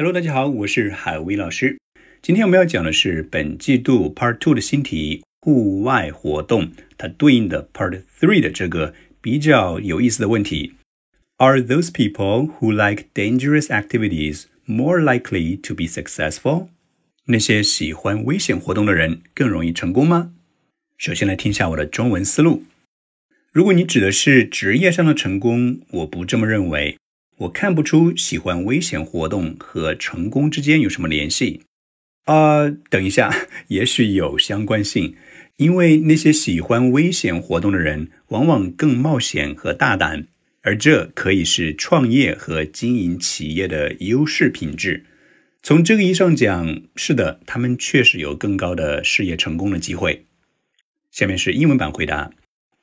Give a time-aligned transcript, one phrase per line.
[0.00, 1.76] Hello，大家好，我是海威老师。
[2.22, 10.74] 今天我们要讲的是本季度 Part Two 的新题——户外活动，它对应的 Part Three 的这个比较有意思的问题
[11.38, 16.68] ：Are those people who like dangerous activities more likely to be successful？
[17.24, 20.30] 那些喜欢危险活动的人更容易成功吗？
[20.96, 22.62] 首先来听一下我的中文思路。
[23.50, 26.96] 如果你指的是职业上的成功，我不这么认为。
[27.38, 31.62] 我看不出喜欢危险活动和成功之间有什么联系。
[32.24, 33.32] 啊，等一下，
[33.68, 35.14] 也许有相关性，
[35.56, 40.26] 因为那些喜欢危险活动的人往往更冒险和大胆，
[40.62, 45.04] 而这可以是创业和经营企业的优势品质。
[45.62, 50.24] 从这个意义上讲，是的，他们确实有更高的事业成功的机会。
[51.10, 52.30] 下面是英文版回答。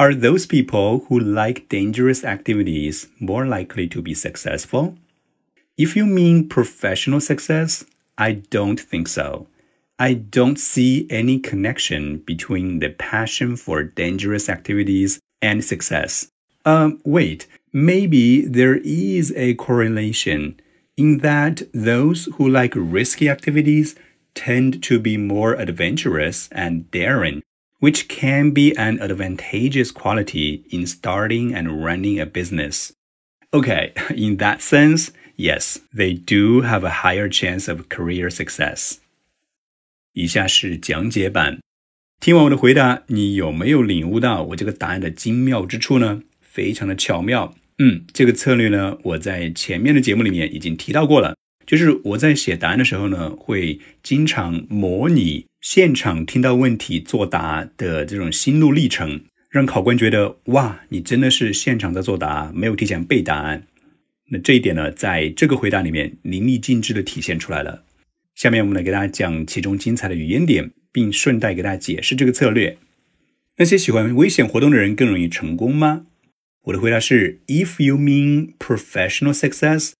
[0.00, 4.96] Are those people who like dangerous activities more likely to be successful?
[5.76, 7.84] If you mean professional success,
[8.16, 9.46] I don't think so.
[9.98, 16.30] I don't see any connection between the passion for dangerous activities and success.
[16.64, 20.58] Um, wait, maybe there is a correlation
[20.96, 23.96] in that those who like risky activities
[24.34, 27.42] tend to be more adventurous and daring
[27.79, 32.91] which can be an advantageous quality in starting and running a business.
[33.51, 38.97] Okay, in that sense, yes, they do have a higher chance of career success.
[40.13, 41.59] 以下是讲解版。
[42.21, 46.23] 听完我的回答，你有没有领悟到我这个答案的精妙之处呢？
[46.41, 47.53] 非常的巧妙。
[47.77, 51.35] 嗯，这个策略呢，我在前面的节目里面已经提到过了。
[51.70, 63.68] 就是我在写答案的时候呢，会经常模拟现场听到问题作答的这种心路历程，让考官觉得哇，你真的是现场在作答，没有提前背答案。
[64.30, 67.84] 那这一点呢，在这个回答里面淋漓尽致的体现出来了。
[68.34, 72.78] 下面我们来给大家讲其中精彩的语言点，并顺带给大家解释这个策略。
[73.58, 76.06] 那些喜欢危险活动的人更容易成功吗？
[76.64, 79.92] 我的回答是：If you mean professional success，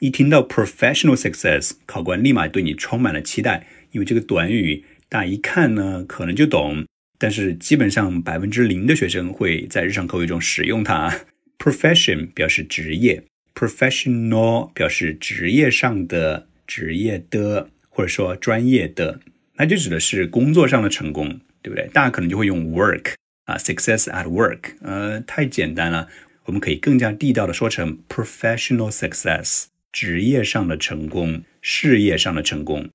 [0.00, 4.84] 一听到 professional success，考官立马对你充满了期待，因为这个短语。
[5.08, 6.84] 大家一看呢，可能就懂，
[7.18, 11.20] 但是基本上百分之零的学生会在日常口语中使用它。
[11.58, 13.22] Profession 表示职业
[13.54, 19.20] ，professional 表示职业上的、职业的，或者说专业的，
[19.56, 21.88] 那就指的是工作上的成功，对不对？
[21.92, 23.12] 大家可能就会用 work
[23.44, 26.08] 啊，success at work，呃，太简单了，
[26.46, 32.90] 我们可以更加地道的说成 professional success，职业上的成功，事业上的成功。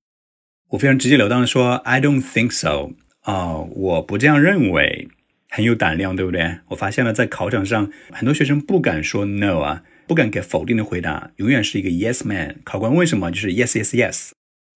[0.68, 2.90] 我非常直截了当的说，I don't think so。
[3.24, 5.08] 哦，我不这样认为，
[5.48, 6.58] 很有胆量，对不对？
[6.68, 12.56] 我发现了，在考场上，很多学生不敢说 no 啊，不敢给否定的回答，永远是一个 yes man。
[12.64, 14.32] 考官问什么就是 yes yes yes，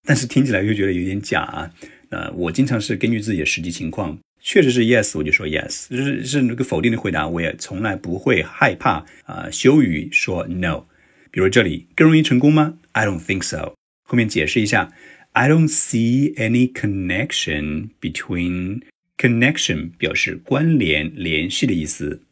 [0.07, 1.71] 但是听起来又觉得有点假啊。
[2.09, 10.87] 呃，我经常是根据自己的实际情况，确实是 yes，我就说 yes，就是是那个否定的回答，我也从来不会害怕啊，羞于说 no。
[11.35, 13.75] 比如这里更容易成功吗？I don't think so。
[14.05, 14.93] 后面解释一下。
[15.33, 18.83] I don't see any connection between
[19.19, 22.23] connection 表示关联、联系的意思。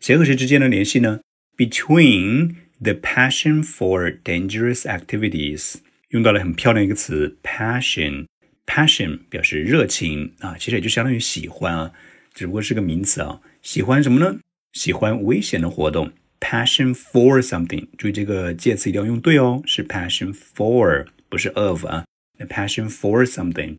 [0.00, 1.20] 谁和谁之间的联系呢
[1.56, 5.76] ？Between the passion for dangerous activities
[6.08, 8.26] 用到了很漂亮一个词，passion。
[8.66, 11.92] passion 表示热情啊，其实也就相当于喜欢啊，
[12.34, 13.40] 只不过是个名词啊。
[13.62, 14.40] 喜欢什么呢？
[14.72, 16.10] 喜欢危险的活动。
[16.39, 22.05] Passion for something，注意这个介词一定要用对哦，是 passion for，不是 of 啊。
[22.39, 23.77] a passion for something。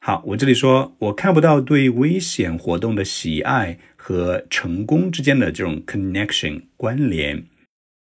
[0.00, 7.46] 好，我这里说，我看不到对危险活动的喜爱和成功之间的这种 connection 关联。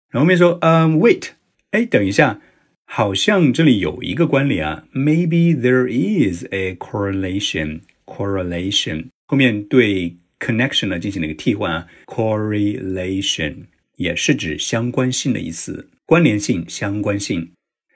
[0.10, 1.30] 然后后面说，嗯，wait，
[1.72, 2.42] 哎，等一下，
[2.86, 4.86] 好像这里有一个关联啊。
[4.94, 13.66] Maybe there is a correlation。correlation 后面对 connection 呢进行了一个替换啊，correlation
[13.97, 17.53] 也是指相关性的意思，关联性、相关性。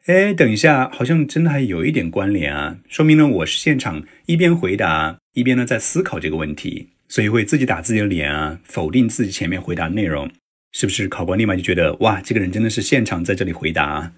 [0.07, 2.79] 哎，等一下，好像真的还有一点关联啊！
[2.89, 10.31] 说明呢，我是现场一边回答一边呢在思考这个问题，所以会自己打自己的脸啊，否定自己前面回答的内容，
[10.73, 11.09] 是不是？
[11.09, 14.13] 考官立马就觉得哇，这个人真的是现场在这里回答啊。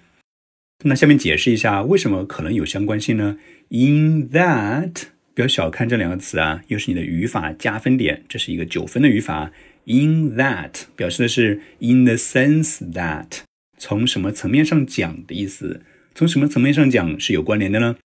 [0.84, 3.38] 那下面解释一下为什么可能有相关性呢
[3.70, 4.92] ？In that，
[5.34, 9.50] 不要小看这两个词啊，又是你的语法加分点，这是一个九分的语法。
[9.84, 13.40] In that 表示的是 in the sense that。
[13.78, 15.82] 从什么层面上讲的意思？
[16.14, 17.96] 从什么层面上讲是有关联的呢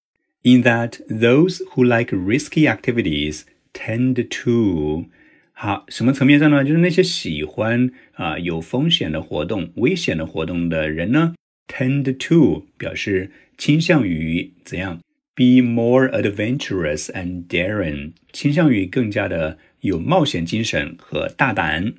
[0.44, 3.42] ？In that those who like risky activities
[3.74, 5.06] tend to，
[5.52, 6.64] 好，什么层面上呢？
[6.64, 11.36] 就是那些喜欢啊有风险的活动、危险的活动的人呢
[11.68, 15.00] ，tend to 表示倾向于怎样
[15.34, 21.94] ，be more adventurous and daring，倾向于更加的有冒险精神和大胆。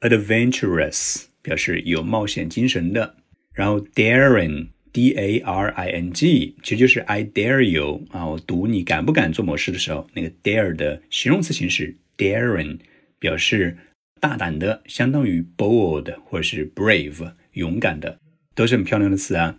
[0.00, 3.16] adventurous 表示有冒险精神的，
[3.52, 4.68] 然后 daring。
[4.90, 12.78] D A R I N G，其实就是 I dare you 啊，我读你敢不敢做某事的时候，那个 dare 的形容词形式 daring
[13.20, 13.76] 表示
[14.18, 18.18] 大胆的，相当于 bold 或者是 brave 勇敢的，
[18.54, 19.58] 都是很漂亮的词啊。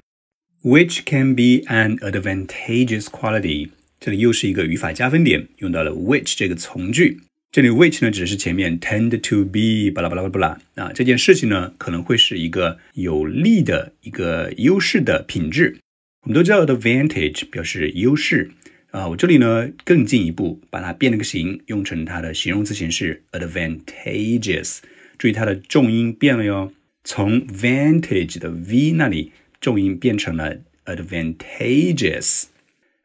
[0.64, 3.70] Which can be an advantageous quality，
[4.00, 7.22] 这里又是一个语法加分点，用到了 which 这个从句。
[7.52, 15.80] 这里 which 呢，只是前面 tend to be 巴拉巴拉巴拉啊，这件事情呢，可能会是一个有利的一个优势的品质。
[16.22, 18.52] 我们都知道 advantage 表示优势
[18.92, 24.78] 啊，我这里呢更进一步把它变了个形，用成它的形容词形式 advantageous。
[25.18, 26.72] 注意它的重音变了哟，
[27.04, 32.44] 从 vantage 的 v 那里重音变成了 advantageous。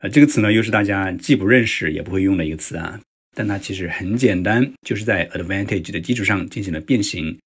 [0.01, 3.01] 啊，这个词呢又是大家既不认识也不会用的一个词啊。
[3.35, 7.39] 但它其实很简单，就是在 advantage 的基础上进行了变形，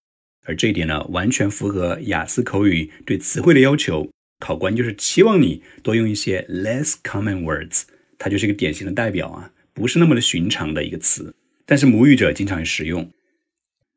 [0.45, 4.09] 而这一点呢，完全符合雅思口语对词汇的要求。
[4.41, 7.83] 考官就是期望你多用一些 less common words，
[8.19, 11.35] 它就是一个典型的代表啊，不是那么的寻常的一个词，
[11.67, 13.11] 但是母语者经常使用。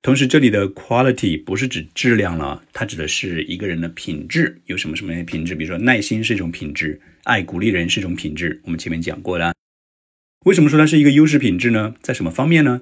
[0.01, 5.53] 同时，这里的 quality 不是指质量了，它指的是一个人的品质，有什么什么样的品质？
[5.53, 9.53] 比如说耐心是一种品质，爱鼓励人是一种品质，我们前面讲过了。
[10.45, 11.93] 为什么说它是一个优势品质呢？
[12.01, 12.81] 在什么方面呢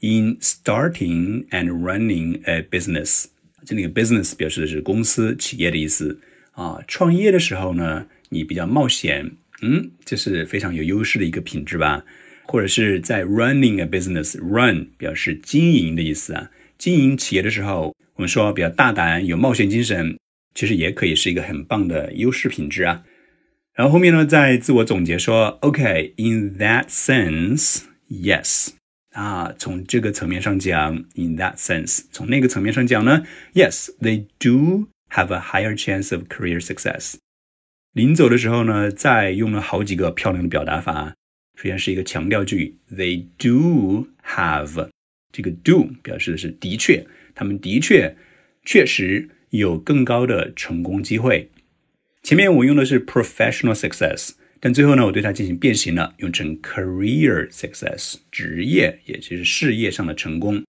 [0.00, 3.26] ？In starting and running a business，
[3.64, 6.20] 这里的 business 表示的是公司、企业的意思
[6.50, 6.82] 啊。
[6.88, 12.04] 创业的时候呢，你比较冒险，嗯，这是非常有优势的一个品质吧。
[12.42, 16.50] 或者是在 running a business，run 表示经营的意思啊。
[16.76, 20.18] 经营企业的时候，我们说比较大胆、有冒险精神，
[20.56, 23.04] 其实也可以是一个很棒的优势品质啊。
[23.76, 28.70] 然后后面呢，再自我总结说，OK，in that sense，yes，
[29.12, 37.16] 啊，从这个层面上讲，in that sense，从那个层面上讲呢，yes，they do have a higher chance of career success。
[37.92, 41.14] 临走的时候呢，再用了好几个漂亮的表达法，
[41.56, 44.88] 首先是一个强调句，they do have，
[45.30, 48.16] 这个 do 表示的是的确，他们的确
[48.64, 51.50] 确实有更高的成功机会。
[52.26, 60.64] 前面我用的是 professional success，但最后呢，我对它进行变形了，用成 career success，职业，也就是事业上的成功，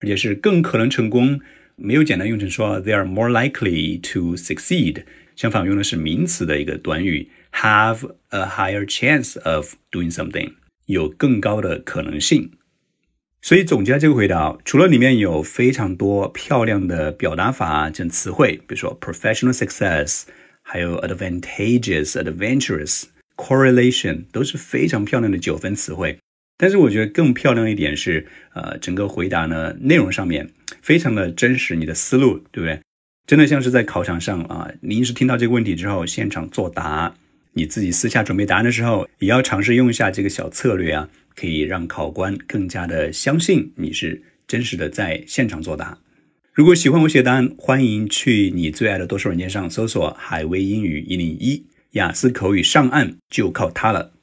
[0.00, 1.40] 而且是更可能成功，
[1.76, 5.04] 没有简单用成说 they are more likely to succeed。
[5.36, 10.54] 相反，用的是名词的一个短语，have a higher chance of doing something，
[10.86, 12.50] 有更高的可能性。
[13.40, 20.24] 所以总结这个回答，除了里面有非常多漂亮的表达法，这词汇，比如说 professional success。
[20.68, 23.04] 还有 advantageous、adventurous、
[23.36, 26.18] correlation 都是非常漂亮的九分词汇。
[26.58, 30.50] 但是我觉得更漂亮一点是，呃，整个回答呢内容上面
[30.82, 32.80] 非常的真实，你的思路对不对？
[33.26, 37.14] 真的像是在考场上啊，临时听到这个问题之后现场作答，
[37.52, 45.98] 你自己私下准备答案的时候，也要尝试用一下这个小策略啊，可以让考官更加的相信你是真实的在现场作答。
[46.56, 54.15] 如果喜欢我写的答案，欢迎去你最爱的多数软件上搜索“海威英语一零一”，雅思口语上岸就靠它了。